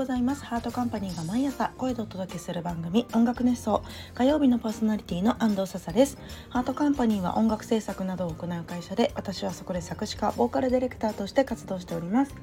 [0.00, 0.46] ございます。
[0.46, 3.82] ハートカンパニーが毎朝声でお届けする番組音楽熱奏。
[4.14, 6.16] 火曜日のパーソナリティの安藤笹です。
[6.48, 12.34] ハートカンパニーは音楽制作などを行う会社で私はそこで作詞家ボーカルディレクターとして活動しております。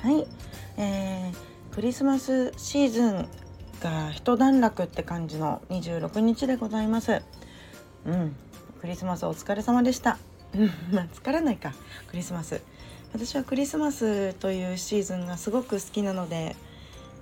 [0.00, 0.26] はい、
[0.78, 3.28] えー、クリスマスシーズン
[3.82, 7.20] が一段落って感じの26日でございます。
[8.06, 8.34] うん。
[8.80, 10.16] クリスマスお疲れ様でした。
[10.90, 11.74] まあ疲れないか。
[12.06, 12.62] クリスマス。
[13.12, 16.56] 私はクリスマスというシーズンがすごく好きなので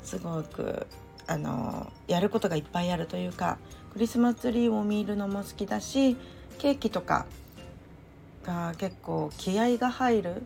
[0.02, 0.86] すごく
[1.26, 3.58] あのやることがいっぱいあるというか
[3.92, 6.16] クリスマスツリーを見るのも好きだし
[6.58, 7.26] ケーキとか
[8.44, 10.42] が結構気合が入る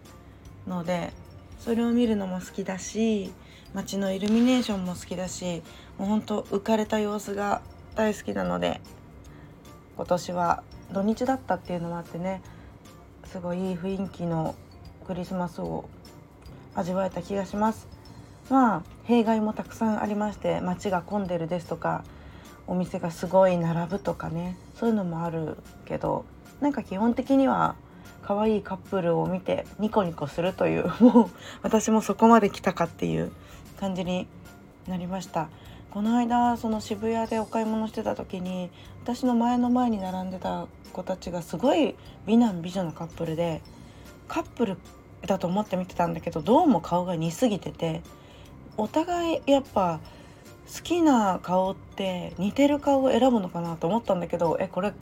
[0.67, 1.13] ので
[1.61, 3.33] それを見るのも好きだし
[3.75, 5.63] 街のイルミネーションも好きだし
[5.99, 7.63] もうほんと浮かれた様子が
[7.95, 8.81] 大好きなので
[9.97, 10.63] 今年は
[10.93, 12.43] 土日だったっていうのもあってね
[13.25, 14.55] すごいいい雰囲気の
[15.07, 15.89] クリスマスを
[16.75, 17.96] 味わえた気がします。
[18.51, 22.05] まあ弊害もたくさんありまして街が混んでるですとか
[22.67, 26.25] お店がすごい並ぶとかねそういうのもあるけど
[26.61, 27.77] なんか基本的には
[28.23, 31.31] 可愛いカップルを見てニコニコするというもう
[31.63, 33.31] 私もそこまで来たかっていう
[33.79, 34.27] 感じに
[34.89, 35.49] なりました。
[35.97, 38.71] この間その渋谷でお買い物してた時に
[39.03, 41.95] 私の前の前に並んでた子たちがすごい
[42.27, 43.63] 美男美女のカップルで
[44.29, 44.77] カップル
[45.27, 48.03] だと思って見てたんだけどどうも顔が似すぎてて
[48.77, 50.01] お互いやっぱ
[50.75, 54.93] 好きな顔って似てる顔を選ぶのかなと思ったんだけどえこれ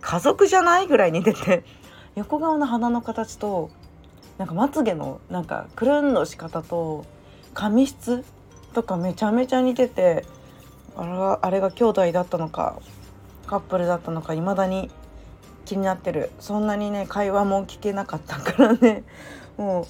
[0.00, 1.64] 家族じゃないぐらい似てて。
[2.14, 3.70] 横顔の鼻の形と
[4.38, 7.04] なんかまつげのなんかくるんの仕方と
[7.54, 8.24] 髪質
[8.72, 10.24] とかめちゃめちゃ似てて
[10.96, 12.78] あれがあれが兄弟だったのか
[13.48, 14.90] カップルだったのか未だに
[15.64, 16.30] 気になってる。
[16.38, 19.02] そんなにね会話も聞けなかったからね。
[19.56, 19.86] もう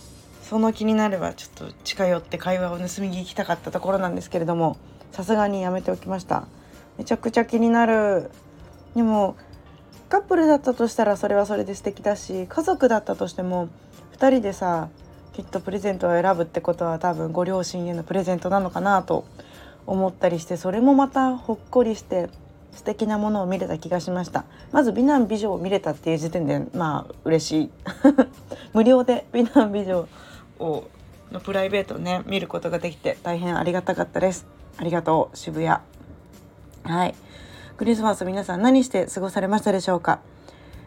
[0.48, 4.76] その気になればちょっと近寄って会話を盗み聞きたかったところなんですけれども
[5.10, 6.46] さすがにやめておきました。
[6.98, 8.30] めちゃくちゃ気になる。
[8.94, 9.36] でも
[10.08, 13.68] カップルだったとしたらそれはそれで素敵だし家族だったとしても
[14.18, 14.88] 2人でさ
[15.32, 19.24] きっとプレゼントを選ぶってことは多分ご両親へのプレゼントなのかなと
[19.86, 22.28] 思ったりしてそれもまたほっこりして
[22.72, 24.44] 素敵なものを見れた気がしました。
[24.72, 27.70] まず美男美女を見れたっていう時点でまあ嬉しい。
[28.74, 30.06] 無料で美男美女
[30.58, 30.84] を
[31.32, 34.46] のプライベートをね見ることができて大変ありがたかったです。
[34.76, 35.68] ありがとう渋谷。
[35.68, 37.14] はい。
[37.76, 40.20] クリスマス皆さん何して過ごされましたでしょうか、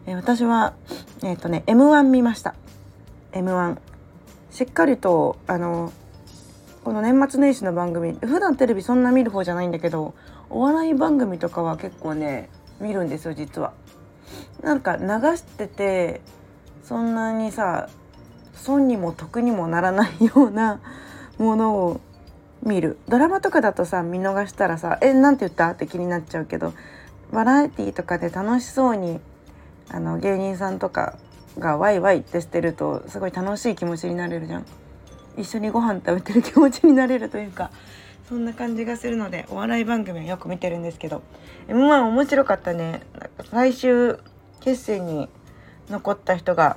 [0.06, 0.74] えー、私は
[1.22, 2.54] えっ、ー、とね M1 見ました。
[3.32, 3.78] M1
[4.50, 5.92] しっかりとあの
[6.82, 10.14] この年末年始の番組普段テレビそんな見る方じゃないんだけど
[10.48, 12.48] お笑い番組とかは結構ね
[12.80, 13.74] 見るんですよ実は。
[14.62, 15.06] なんか流
[15.36, 16.20] してて
[16.82, 17.90] そんなにさ
[18.58, 20.80] 損にも得にもならないような
[21.38, 22.00] ものを
[22.62, 26.72] 見るドラマとかだとさ見逃したらさ「えなんて言った?」って気になっちゃうけど
[27.32, 29.20] バラエティーとかで楽しそうに
[29.90, 31.14] あの芸人さんとか
[31.58, 34.66] がワイワイってしてるとすごい楽しい気持ちになれるじゃん。
[35.36, 37.70] 一緒にご飯食べてる気持ちになれるというか
[38.28, 41.22] そんな感じがするのでお笑い番組はよく見てるんですけど
[41.68, 43.02] m 1面白かったね
[43.52, 44.16] 最終
[44.58, 45.28] 決戦に
[45.88, 46.76] 残った人が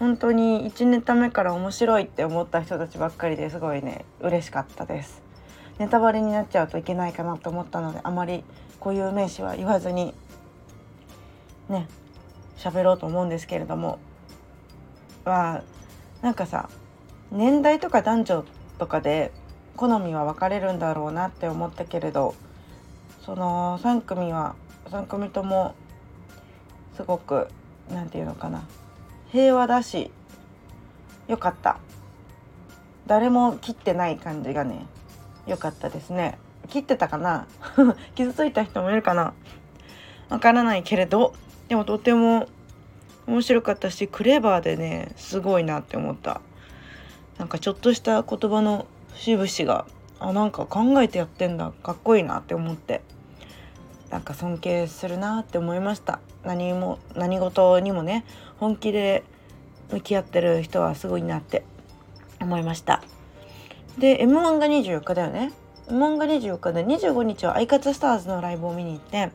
[0.00, 5.22] 本当に1ネタ目から面白いって思った人たちばっかりですごいね嬉しかったです。
[5.78, 8.42] ネタバレになっちゃうといけないかなと思ったのであまり
[8.80, 10.14] こういう名詞は言わずに
[11.68, 11.86] ね
[12.56, 13.98] 喋ろうと思うんですけれども。
[15.26, 15.62] は
[16.22, 16.70] なんかさ
[17.30, 18.44] 年代とか男女
[18.78, 19.32] とかで
[19.76, 22.34] 好みは分かれるんだろうなって思ったけれど
[23.20, 24.56] その3組は
[24.86, 25.74] 3組とも
[26.96, 27.48] すごく
[27.90, 28.66] 何て言うのかな。
[29.32, 30.10] 平和だし
[31.28, 31.78] よかった。
[33.06, 34.86] 誰も切ってない感じがね
[35.46, 36.38] よかったですね。
[36.68, 37.46] 切ってたかな？
[38.14, 39.34] 傷ついた人もいるかな？
[40.28, 41.34] わからないけれど
[41.68, 42.48] でもとても
[43.26, 46.40] 面白かったしクレバーでねすごいなって思った。
[47.38, 49.86] なんかちょっとした言葉の節々が
[50.18, 51.72] あなんか考えてやってんだ。
[51.82, 53.02] かっこいいなって思って。
[54.10, 56.20] なんか尊敬するなって思いました。
[56.44, 58.24] 何も何事にもね
[58.58, 59.22] 本気で
[59.90, 61.64] 向き合ってる人はすごいなって
[62.40, 63.02] 思いました。
[63.98, 65.52] で m 1が24日だよね。
[65.88, 69.30] m 1が24日で25日はアイカツスターズのライブを見に行って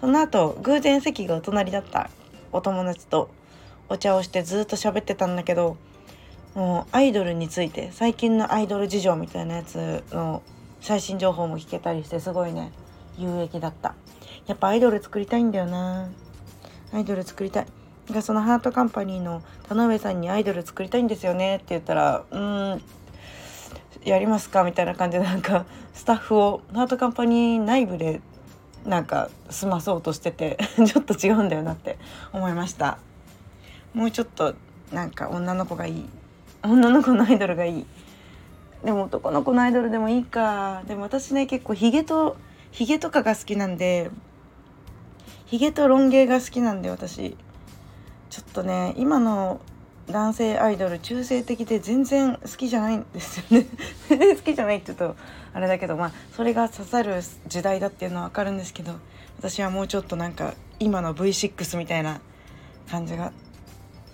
[0.00, 2.10] その後偶然席がお隣だった。
[2.50, 3.30] お友達と
[3.90, 5.76] お茶をしてずっと喋ってたんだけど
[6.54, 10.42] もうアイドルについて最近のアイドル事情みたいなやつの
[10.80, 12.72] 最新情報も聞けたりしてすごいね
[13.18, 13.94] 有益だった。
[14.48, 16.08] やっぱアイドル作りたいんだよな。
[16.92, 17.66] アイドル作りたい。
[18.10, 22.82] がそのハートカンパニーの田上さんにアイドル作りたいんですよねって言ったらうん
[24.02, 24.64] やりますか？
[24.64, 28.22] みたいな感じでなんかスタッフをハートカンパニー内部で
[28.86, 30.56] なんか済まそうとしてて
[30.86, 31.98] ちょっと違うんだよなって
[32.32, 32.98] 思いました。
[33.92, 34.54] もうちょっと
[34.92, 36.08] なんか女の子がいい。
[36.62, 37.86] 女の子のアイドルがいい。
[38.82, 40.82] でも男の子のアイドルでもいいか。
[40.86, 42.36] でも私ね結構ヒゲと
[42.70, 44.10] ヒゲとかが好きなんで
[45.48, 47.34] ヒゲとロン毛が好きなんで私。
[48.28, 49.62] ちょっとね今の
[50.06, 53.66] 男性アイドル中性的で全然好きじゃないんですよね。
[54.10, 55.16] 全 然好きじゃないって言うと
[55.54, 58.92] あれだけどまあそれが刺さる時代だっていうのは分かるんですけど
[59.38, 62.20] 私はもうちょっとなんか今の V6 みたいな
[62.90, 63.32] 感じが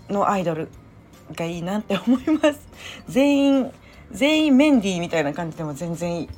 [0.09, 0.69] のアイドル
[1.35, 2.61] がいいなって思います。
[3.09, 3.73] 全員
[4.13, 6.29] 全員メンディーみたいな感じでも全然いい。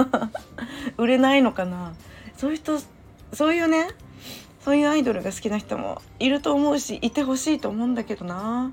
[0.98, 1.94] 売れないのかな。
[2.36, 2.78] そういう人
[3.32, 3.88] そういうね
[4.64, 8.72] そういうアイドルが好きな人もいると思うしいてほしいと思うんだけどな。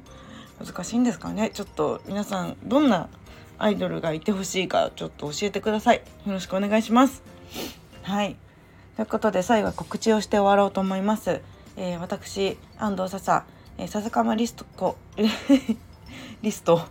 [0.64, 1.52] 難しいんですかね。
[1.54, 3.10] ちょっと皆さんどんな
[3.58, 6.02] アイドルがいてほしいかちょっと教えてください。
[6.26, 7.24] よろしくお願いします。
[8.04, 8.36] はい。
[8.98, 11.42] ということで最後は告知をして終わろうと思います、
[11.76, 13.46] えー、私安藤笹、
[13.78, 14.98] えー、笹川リストコ
[16.42, 16.82] リスト。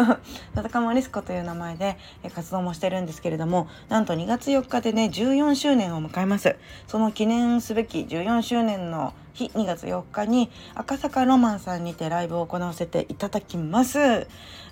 [0.54, 1.96] 戦まリスコという名前で
[2.34, 6.56] 活動もしてるんですけれどもなんと2月4日でね14周年を迎えます。
[6.86, 14.26] その記念すべき14周年の日2月4日に赤坂ロマンさんにてライブを行わせていただきます。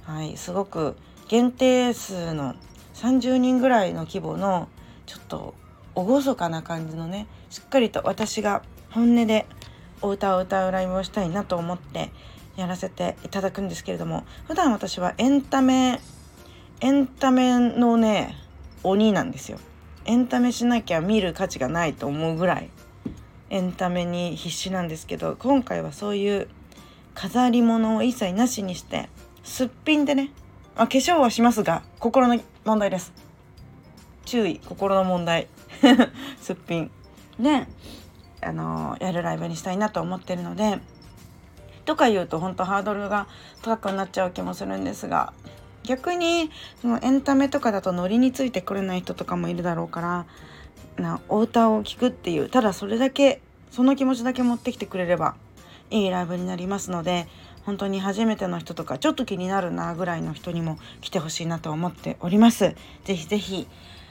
[0.05, 0.97] はいすごく
[1.29, 2.55] 限定数の
[2.95, 4.69] 30人ぐらいの規模の
[5.07, 5.55] ちょっと
[5.95, 9.47] 厳かな感じのねしっかりと私が本音で
[10.01, 12.11] お歌を歌うライブをしたいなと思って
[12.59, 16.01] やらせていただくんですけれども普段私はエンタメ
[16.81, 18.35] エンタメのね
[18.83, 19.59] 鬼なんですよ。
[20.05, 22.71] エンタメしなきゃ見る価値がないと思うぐらい
[23.51, 26.49] エンタメに必死なんですけど今回はそういう
[27.15, 29.09] 飾り物を一切なしにして
[29.45, 30.31] すっぴんでね、
[30.77, 33.13] まあ、化粧はしますが心の問題です。
[34.25, 35.47] 注意心の問題。
[36.43, 36.91] すっぴん。
[37.39, 37.67] で
[38.41, 40.79] あの、やるライブにしたいなと思ってるので
[41.89, 43.27] とか言うと本当ハードルが
[43.63, 45.33] 高くなっちゃう気もするんですが
[45.85, 46.51] 逆に
[46.83, 50.27] そのエンタメとかだとノリについてくれない人とかもいるだろうから
[51.03, 53.41] なお歌を聴くっていうただそれだけ
[53.71, 55.35] その気持ちだけ持ってきてくれれば
[55.91, 57.27] いいライブになりますので
[57.65, 62.75] 本当に初めての人とかちょっと気になるなぐらいの人にも来てほしいなと思っております。
[63.05, 63.67] ぜひぜひ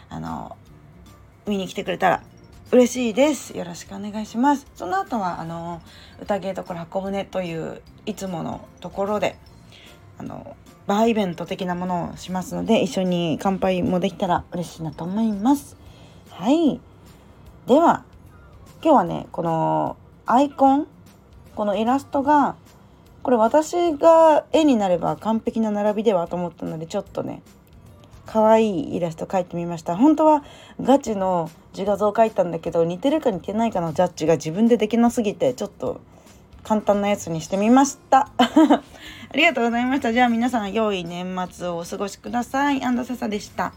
[0.09, 0.57] あの
[1.45, 2.23] 見に来てくれたら
[2.69, 3.57] 嬉しいです。
[3.57, 4.67] よろしくお願いします。
[4.75, 5.81] その後はあの
[6.19, 9.37] 宴ところ箱舟といういつものところで
[10.17, 15.77] あのバーイベント的なものをしますので一緒に乾杯もできたら嬉しいなと思います。
[16.29, 16.81] はい。
[17.67, 18.03] では
[18.83, 20.87] 今日はねこのアイコン
[21.55, 22.57] このイラストが
[23.23, 27.43] これ私が絵になれば完璧な並びではと思ったのでちょっとね
[28.27, 29.95] 可愛いイラスト描いてみました。
[29.97, 30.43] 本当は
[30.79, 36.01] ガチの自画像を描いたんだけど似てるか似てないかのジャッジが自分でできなすぎてちょっと
[36.63, 38.29] 簡単なやつにしてみました。
[38.37, 38.81] あ
[39.33, 40.13] りがとうございました。
[40.13, 42.81] じゃあ皆さん良い年末をお過ごしください。
[42.81, 43.73] 安田笹でした。